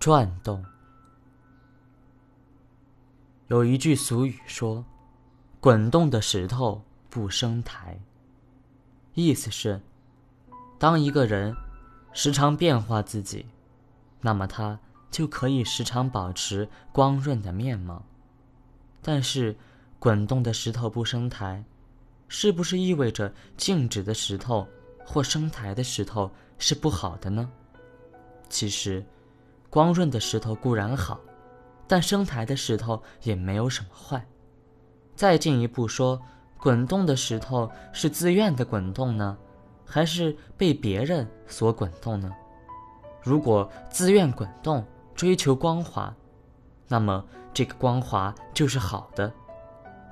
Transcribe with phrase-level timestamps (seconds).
[0.00, 0.64] 转动。
[3.48, 4.82] 有一句俗语说
[5.60, 8.00] ：“滚动的石头不生苔。”
[9.12, 9.78] 意思是，
[10.78, 11.54] 当一个人
[12.14, 13.44] 时常变化自己，
[14.22, 18.02] 那么他就可以时常保持光润的面貌。
[19.02, 19.54] 但是，
[19.98, 21.62] 滚动的石头不生苔，
[22.26, 24.66] 是不是意味着静止的石头
[25.04, 27.50] 或生苔的石头是不好的呢？
[28.48, 29.04] 其实，
[29.70, 31.18] 光润的石头固然好。
[31.86, 34.24] 但生苔的石头也没有什么坏。
[35.16, 36.20] 再进一步说，
[36.56, 39.36] 滚动的石头是自愿的滚动呢，
[39.84, 42.30] 还是被别人所滚动呢？
[43.22, 44.86] 如果自愿滚动，
[45.16, 46.14] 追求光滑，
[46.86, 49.28] 那么这个光滑就是好的；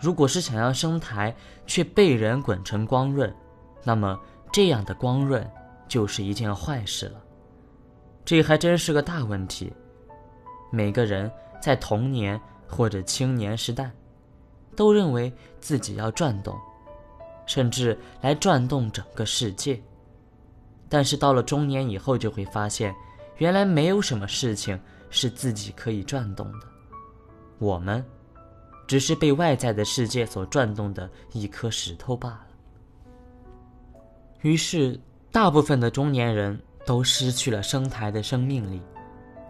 [0.00, 1.32] 如果是想要生苔，
[1.64, 3.32] 却被人滚成光润，
[3.84, 4.18] 那么
[4.52, 5.48] 这样的光润
[5.86, 7.22] 就是一件坏事了。
[8.28, 9.72] 这还真是个大问题。
[10.70, 11.32] 每个人。
[11.60, 13.90] 在童年或者青年时代，
[14.76, 16.56] 都认为自己要转动，
[17.46, 19.82] 甚至来转动整个世界。
[20.88, 22.94] 但是到了中年以后，就会发现，
[23.38, 24.78] 原来没有什么事情
[25.10, 26.66] 是自己可以转动的。
[27.58, 28.04] 我们，
[28.86, 32.46] 只是被外在的世界所转动的一颗石头罢了。
[34.42, 34.98] 于是，
[35.32, 36.56] 大部分的中年人
[36.88, 38.80] 都失去了生台的生命力。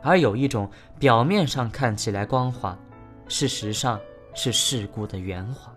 [0.02, 2.76] 而有一种表面上看起来光滑，
[3.28, 4.00] 事实上
[4.34, 5.72] 是世故的圆滑。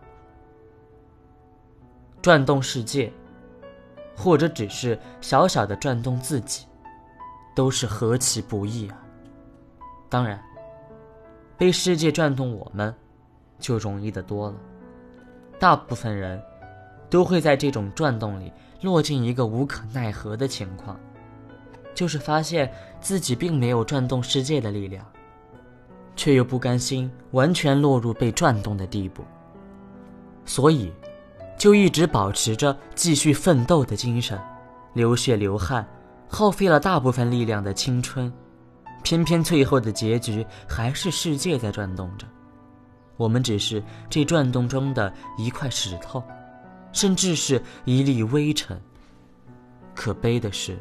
[2.19, 3.13] 转动世界，
[4.17, 6.65] 或者只是小小的转动自己，
[7.55, 8.97] 都是何其不易啊！
[10.09, 10.43] 当然，
[11.59, 12.91] 被世界转动我们，
[13.59, 14.55] 就容易的多了。
[15.59, 16.41] 大部分人
[17.07, 18.51] 都会在这种转动里
[18.81, 20.99] 落进一个无可奈何的情况。
[22.01, 22.67] 就是发现
[22.99, 25.05] 自己并没有转动世界的力量，
[26.15, 29.23] 却又不甘心完全落入被转动的地步，
[30.43, 30.91] 所以
[31.59, 34.41] 就一直保持着继续奋斗的精神，
[34.93, 35.87] 流血流汗，
[36.27, 38.33] 耗费了大部分力量的青春，
[39.03, 42.25] 偏偏最后的结局还是世界在转动着，
[43.15, 46.23] 我们只是这转动中的一块石头，
[46.93, 48.81] 甚至是一粒微尘。
[49.93, 50.79] 可悲的是。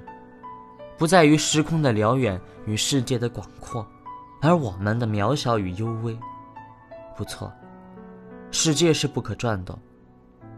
[1.01, 3.87] 不在于时空的辽远与世界的广阔，
[4.43, 6.15] 而我们的渺小与幽微。
[7.17, 7.51] 不错，
[8.51, 9.79] 世界是不可转动，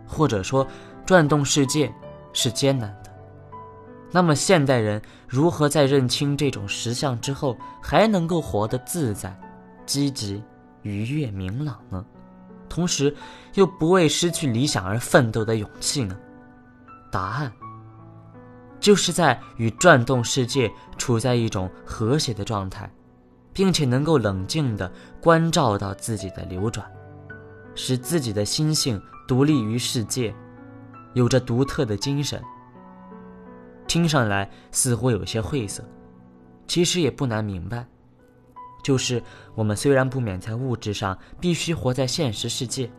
[0.04, 0.66] 或者说，
[1.06, 1.94] 转动世界
[2.32, 3.12] 是艰难的。
[4.10, 9.32] 那么，现代人如何在认清这种实相之后，还能够活得自在、
[9.86, 10.42] 积极、
[10.82, 12.04] 愉悦、明朗呢？
[12.68, 13.14] 同时，
[13.54, 16.18] 又不为失去理想而奋斗的勇气呢？
[17.12, 17.52] 答案。
[18.82, 22.90] 就是在与转动世界处在一种和谐的状态，
[23.52, 26.84] 并且能够冷静地关照到自己的流转，
[27.76, 30.34] 使自己的心性独立于世界，
[31.14, 32.42] 有着独特的精神。
[33.86, 35.84] 听上来似乎有些晦涩，
[36.66, 37.86] 其实也不难明白，
[38.82, 39.22] 就是
[39.54, 42.90] 我们虽然不免在物质上必须活在现实世界，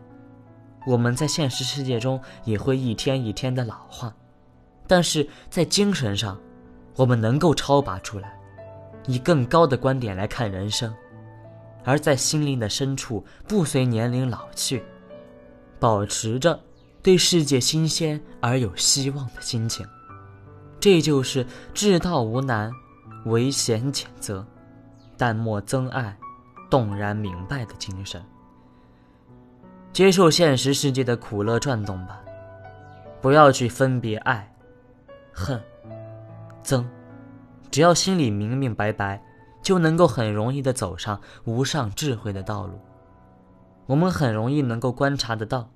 [0.87, 4.15] 我们在现实世界中也会一天一天的老化。
[4.93, 6.39] 但是在精神上，
[6.95, 8.39] 我们能够超拔出来，
[9.07, 10.91] 以更高的观点来看人生；
[11.83, 14.83] 而在心灵的深处，不随年龄老去，
[15.79, 16.59] 保持着
[17.01, 19.83] 对世界新鲜而有希望的心情。
[20.79, 21.43] 这就是
[21.73, 22.71] 至道无难，
[23.25, 24.45] 唯贤谴责，
[25.17, 26.15] 但莫憎爱，
[26.69, 28.23] 动然明白的精神。
[29.91, 32.21] 接受现实世界的苦乐转动吧，
[33.23, 34.47] 不要去分别爱。
[35.33, 35.61] 恨，
[36.63, 36.85] 憎，
[37.71, 39.21] 只要心里明明白白，
[39.61, 42.79] 就能够很容易的走上无上智慧的道路。
[43.87, 45.69] 我们很容易能够观察得到，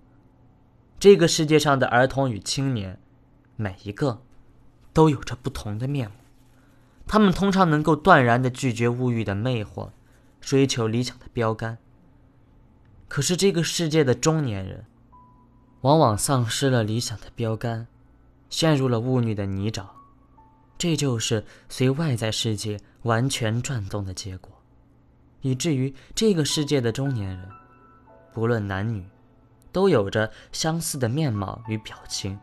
[1.00, 3.00] 这个世界上的儿童与青年，
[3.56, 4.22] 每一个，
[4.94, 6.16] 都有着不同的面目。
[7.07, 9.90] 他们通常能够断然的拒绝物欲的魅惑，
[10.40, 11.78] 追求理想的标杆。
[13.08, 14.85] 可是这个世界的中年人，
[15.82, 17.87] 往往丧失了理想的标杆。
[18.49, 19.85] 陷入了物欲的泥沼，
[20.78, 24.52] 这就是随外在世界完全转动的结果，
[25.41, 27.49] 以至于这个世界的中年人，
[28.34, 29.05] 不论男女，
[29.72, 32.40] 都有着相似的面貌与表情。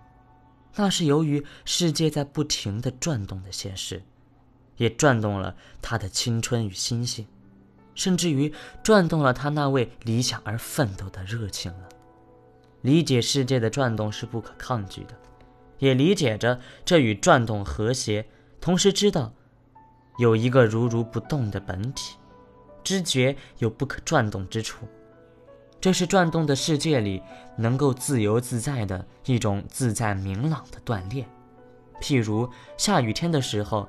[0.77, 4.03] 那是由于世界在不停的转动的现实，
[4.77, 7.25] 也转动了他的青春与心性，
[7.95, 8.53] 甚至于
[8.83, 11.89] 转动了他那为理想而奋斗的热情了。
[12.83, 15.15] 理解世界的转动是不可抗拒的。
[15.79, 18.27] 也理解着这与转动和谐，
[18.61, 19.33] 同时知道，
[20.19, 22.17] 有一个如如不动的本体，
[22.83, 24.87] 知觉有不可转动之处。
[25.81, 27.23] 这是转动的世界里
[27.59, 31.29] 能够自由自在的一种自在明朗的锻炼。
[32.01, 32.49] 譬如
[32.79, 33.87] 下雨天的时候，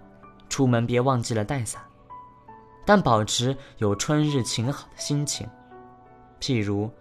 [0.50, 1.82] 出门别忘记了带伞，
[2.86, 5.48] 但保持有春日晴好的心情。
[6.42, 6.92] 譬如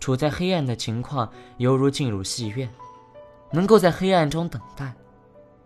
[0.00, 2.68] 处在黑暗的情况，犹如进入戏院，
[3.50, 4.92] 能够在黑暗中等待，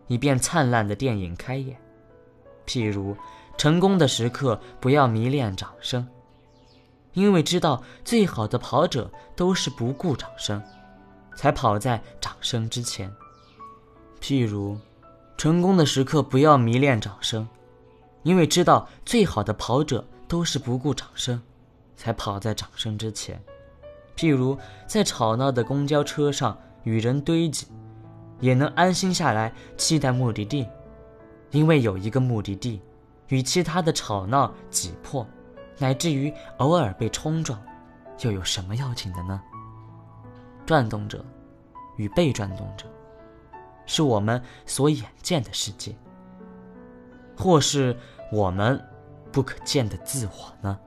[0.07, 1.77] 以便灿烂的电影开演。
[2.67, 3.17] 譬如
[3.57, 6.07] 成功的时刻，不要迷恋掌声。
[7.13, 10.61] 因为知道最好的跑者都是不顾掌声，
[11.37, 13.09] 才跑在掌声之前。
[14.21, 14.77] 譬如，
[15.37, 17.47] 成功的时刻不要迷恋掌声，
[18.25, 21.41] 因为知道最好的跑者都是不顾掌声，
[21.95, 23.41] 才跑在掌声之前。
[24.17, 24.59] 譬如，
[24.89, 27.67] 在吵闹的公交车上与人堆积，
[28.41, 30.67] 也能安心下来期待目的地，
[31.51, 32.81] 因为有一个目的地，
[33.29, 35.27] 与其他的吵闹挤迫。
[35.77, 37.61] 乃至于偶尔被冲撞，
[38.21, 39.43] 又有什么要紧的呢？
[40.65, 41.25] 转动者
[41.97, 42.87] 与被转动者，
[43.85, 45.93] 是我们所眼见的世界，
[47.37, 47.97] 或是
[48.31, 48.81] 我们
[49.33, 50.79] 不可见的自我呢？